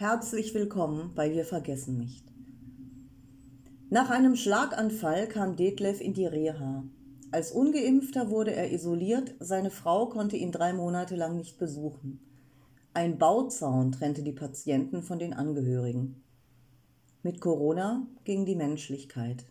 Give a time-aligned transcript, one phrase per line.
[0.00, 2.24] Herzlich willkommen bei Wir vergessen nicht.
[3.90, 6.84] Nach einem Schlaganfall kam Detlef in die Reha.
[7.32, 12.20] Als ungeimpfter wurde er isoliert, seine Frau konnte ihn drei Monate lang nicht besuchen.
[12.94, 16.22] Ein Bauzaun trennte die Patienten von den Angehörigen.
[17.24, 19.46] Mit Corona ging die Menschlichkeit.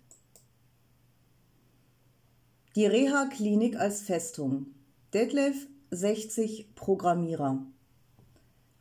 [2.77, 4.67] Die Reha-Klinik als Festung.
[5.13, 7.67] Detlef, 60, Programmierer.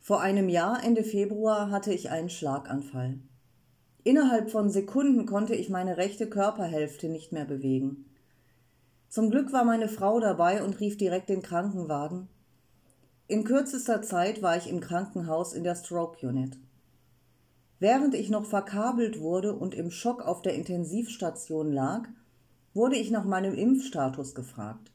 [0.07, 3.19] Vor einem Jahr, Ende Februar, hatte ich einen Schlaganfall.
[4.05, 8.05] Innerhalb von Sekunden konnte ich meine rechte Körperhälfte nicht mehr bewegen.
[9.09, 12.29] Zum Glück war meine Frau dabei und rief direkt den Krankenwagen.
[13.27, 16.57] In kürzester Zeit war ich im Krankenhaus in der Stroke Unit.
[17.79, 22.07] Während ich noch verkabelt wurde und im Schock auf der Intensivstation lag,
[22.73, 24.89] wurde ich nach meinem Impfstatus gefragt.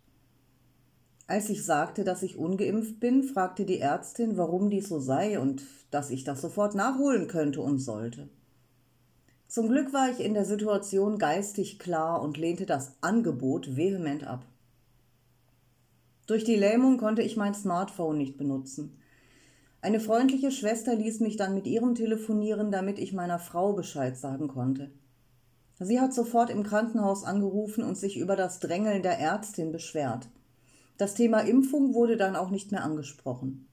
[1.32, 5.62] Als ich sagte, dass ich ungeimpft bin, fragte die Ärztin, warum dies so sei und
[5.90, 8.28] dass ich das sofort nachholen könnte und sollte.
[9.48, 14.44] Zum Glück war ich in der Situation geistig klar und lehnte das Angebot vehement ab.
[16.26, 18.98] Durch die Lähmung konnte ich mein Smartphone nicht benutzen.
[19.80, 24.48] Eine freundliche Schwester ließ mich dann mit ihrem telefonieren, damit ich meiner Frau Bescheid sagen
[24.48, 24.90] konnte.
[25.80, 30.28] Sie hat sofort im Krankenhaus angerufen und sich über das Drängeln der Ärztin beschwert.
[31.02, 33.66] Das Thema Impfung wurde dann auch nicht mehr angesprochen.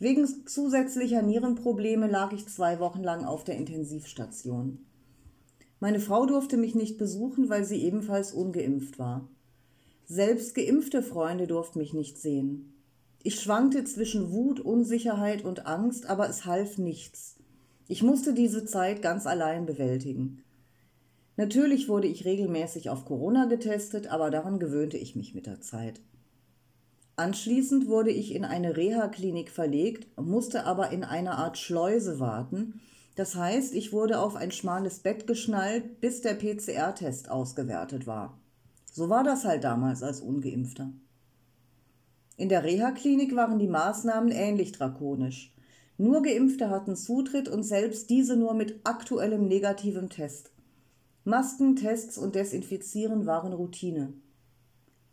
[0.00, 4.84] Wegen zusätzlicher Nierenprobleme lag ich zwei Wochen lang auf der Intensivstation.
[5.78, 9.28] Meine Frau durfte mich nicht besuchen, weil sie ebenfalls ungeimpft war.
[10.06, 12.74] Selbst geimpfte Freunde durften mich nicht sehen.
[13.22, 17.36] Ich schwankte zwischen Wut, Unsicherheit und Angst, aber es half nichts.
[17.86, 20.42] Ich musste diese Zeit ganz allein bewältigen.
[21.36, 26.00] Natürlich wurde ich regelmäßig auf Corona getestet, aber daran gewöhnte ich mich mit der Zeit.
[27.16, 32.80] Anschließend wurde ich in eine Reha-Klinik verlegt, musste aber in einer Art Schleuse warten.
[33.14, 38.38] Das heißt, ich wurde auf ein schmales Bett geschnallt, bis der PCR-Test ausgewertet war.
[38.90, 40.90] So war das halt damals als ungeimpfter.
[42.38, 45.54] In der Reha-Klinik waren die Maßnahmen ähnlich drakonisch.
[45.98, 50.50] Nur Geimpfte hatten Zutritt und selbst diese nur mit aktuellem negativem Test.
[51.28, 54.12] Masken, Tests und Desinfizieren waren Routine.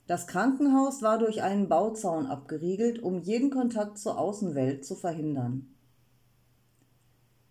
[0.05, 5.73] Das Krankenhaus war durch einen Bauzaun abgeriegelt, um jeden Kontakt zur Außenwelt zu verhindern.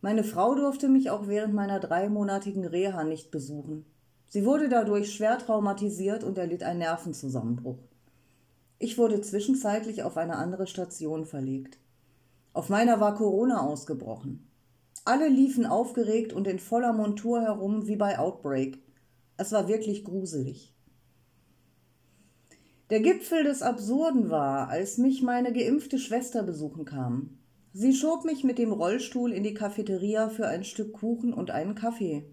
[0.00, 3.84] Meine Frau durfte mich auch während meiner dreimonatigen Reha nicht besuchen.
[4.28, 7.80] Sie wurde dadurch schwer traumatisiert und erlitt einen Nervenzusammenbruch.
[8.78, 11.80] Ich wurde zwischenzeitlich auf eine andere Station verlegt.
[12.52, 14.51] Auf meiner war Corona ausgebrochen.
[15.04, 18.82] Alle liefen aufgeregt und in voller Montur herum wie bei Outbreak.
[19.36, 20.72] Es war wirklich gruselig.
[22.90, 27.38] Der Gipfel des Absurden war, als mich meine geimpfte Schwester besuchen kam.
[27.72, 31.74] Sie schob mich mit dem Rollstuhl in die Cafeteria für ein Stück Kuchen und einen
[31.74, 32.26] Kaffee.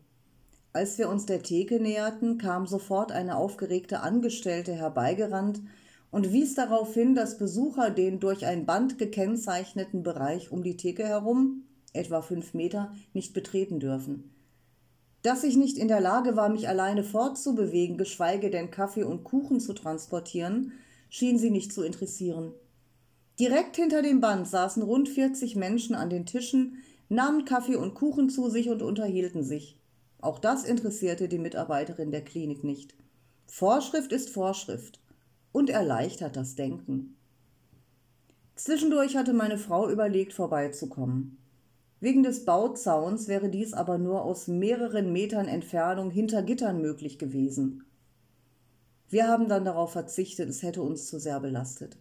[0.73, 5.61] Als wir uns der Theke näherten, kam sofort eine aufgeregte Angestellte herbeigerannt
[6.11, 11.07] und wies darauf hin, dass Besucher den durch ein Band gekennzeichneten Bereich um die Theke
[11.07, 11.63] herum
[11.93, 14.31] etwa fünf Meter, nicht betreten dürfen.
[15.21, 19.59] Dass ich nicht in der Lage war, mich alleine fortzubewegen, geschweige denn Kaffee und Kuchen
[19.59, 20.71] zu transportieren,
[21.09, 22.53] schien sie nicht zu interessieren.
[23.39, 26.77] Direkt hinter dem Band saßen rund 40 Menschen an den Tischen,
[27.09, 29.77] nahmen Kaffee und Kuchen zu sich und unterhielten sich.
[30.21, 32.95] Auch das interessierte die Mitarbeiterin der Klinik nicht.
[33.47, 34.99] Vorschrift ist Vorschrift
[35.51, 37.15] und erleichtert das Denken.
[38.55, 41.37] Zwischendurch hatte meine Frau überlegt, vorbeizukommen.
[42.01, 47.83] Wegen des Bauzauns wäre dies aber nur aus mehreren Metern Entfernung hinter Gittern möglich gewesen.
[49.09, 51.97] Wir haben dann darauf verzichtet, es hätte uns zu sehr belastet.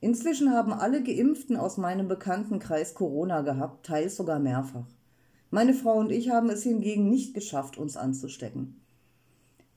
[0.00, 4.86] Inzwischen haben alle Geimpften aus meinem Bekanntenkreis Corona gehabt, teils sogar mehrfach.
[5.50, 8.80] Meine Frau und ich haben es hingegen nicht geschafft, uns anzustecken.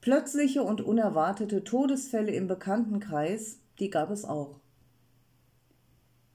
[0.02, 4.60] Plötzliche und unerwartete Todesfälle im Bekanntenkreis, die gab es auch.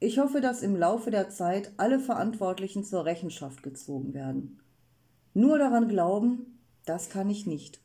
[0.04, 4.60] Ich hoffe, dass im Laufe der Zeit alle Verantwortlichen zur Rechenschaft gezogen werden.
[5.32, 7.80] Nur daran glauben, das kann ich nicht.